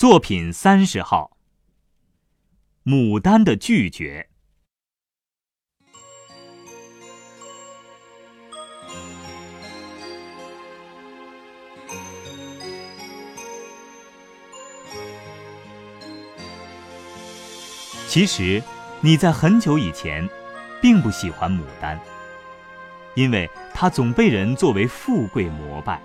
[0.00, 1.36] 作品三十号，
[2.90, 4.26] 《牡丹的拒绝》。
[18.08, 18.62] 其实，
[19.02, 20.26] 你在很久以前，
[20.80, 22.00] 并不喜欢牡丹，
[23.14, 26.00] 因为它总被人作为富贵膜拜。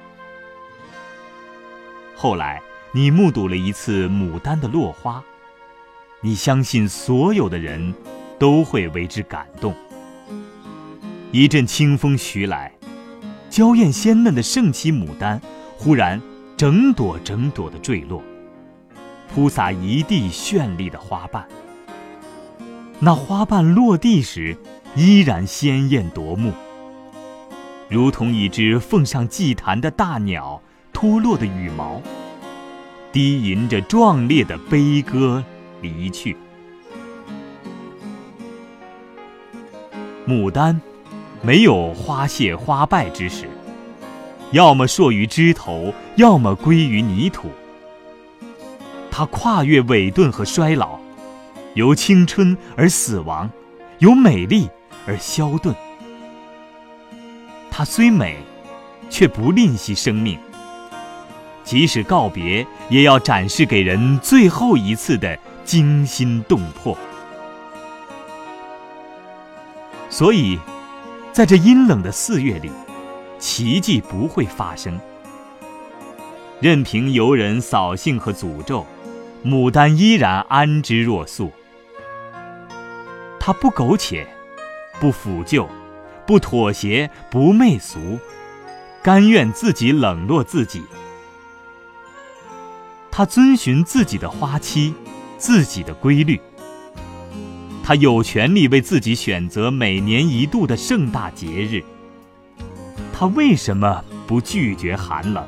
[2.13, 2.61] 后来。
[2.95, 5.21] 你目睹了一次牡丹的落花，
[6.21, 7.93] 你相信所有的人
[8.39, 9.75] 都会为之感动。
[11.33, 12.71] 一阵清风徐来，
[13.49, 15.41] 娇艳鲜嫩的盛期牡丹
[15.77, 16.21] 忽然
[16.55, 18.23] 整朵整朵的坠落，
[19.27, 21.45] 铺洒一地绚丽的花瓣。
[22.99, 24.55] 那花瓣落地时，
[24.95, 26.53] 依然鲜艳夺目，
[27.89, 30.61] 如同一只奉上祭坛的大鸟
[30.93, 32.01] 脱落的羽毛。
[33.15, 35.41] 低吟着壮烈的悲歌
[35.79, 36.35] 离去。
[40.27, 40.81] 牡丹，
[41.41, 43.47] 没有花谢花败之时，
[44.51, 47.49] 要么烁于枝头，要么归于泥土。
[49.09, 50.99] 它跨越萎顿和衰老，
[51.73, 53.49] 由青春而死亡，
[53.99, 54.67] 由美丽
[55.07, 55.73] 而消遁。
[57.71, 58.39] 它虽美，
[59.09, 60.37] 却不吝惜生命。
[61.65, 66.95] 即使告别，也要展示给人最后一次的惊心动魄。
[70.09, 70.59] 所以，
[71.33, 72.71] 在这阴冷的四月里，
[73.39, 74.97] 奇迹不会发生。
[76.61, 78.85] 任凭游人扫兴和诅咒，
[79.43, 81.51] 牡丹依然安之若素。
[83.39, 84.25] 它不苟且，
[84.99, 85.67] 不腐旧，
[86.25, 88.19] 不妥协，不媚俗，
[89.03, 90.83] 甘愿自己冷落自己。
[93.17, 94.93] 他遵循自己的花期，
[95.37, 96.37] 自己的规律。
[97.81, 101.81] 他有权利为自己选择每年一度的盛大节日。
[103.13, 105.47] 他为什么不拒绝寒冷？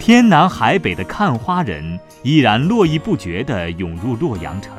[0.00, 4.74] 天南海北的看花人依然络绎不绝地涌入洛阳城。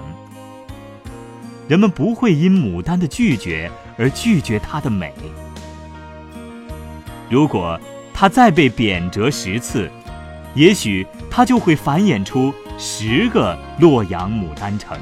[1.69, 5.13] 人们不会因牡丹的拒绝而拒绝它的美。
[7.29, 7.79] 如果。
[8.13, 9.89] 他再被贬谪十次，
[10.53, 14.97] 也许他就会繁衍出十个洛阳牡丹城。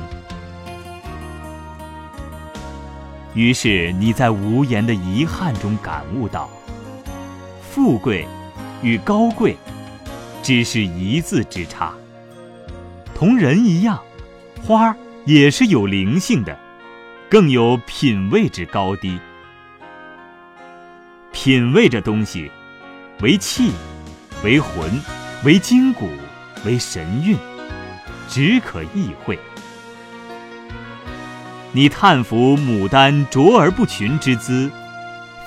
[3.33, 6.49] 于是你在无言的遗憾中感悟到：
[7.61, 8.25] 富贵
[8.81, 9.55] 与高贵，
[10.41, 11.93] 只是一字之差。
[13.13, 14.01] 同人一样，
[14.63, 14.95] 花
[15.25, 16.57] 也是有灵性的，
[17.29, 19.19] 更有品味之高低。
[21.31, 22.51] 品味这东西。
[23.21, 23.71] 为气，
[24.43, 24.99] 为魂，
[25.43, 26.09] 为筋骨，
[26.65, 27.37] 为神韵，
[28.27, 29.37] 只可意会。
[31.71, 34.71] 你叹服牡丹卓而不群之姿，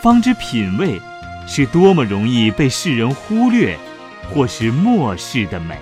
[0.00, 1.02] 方知品味
[1.48, 3.76] 是多么容易被世人忽略，
[4.32, 5.76] 或是漠视的美。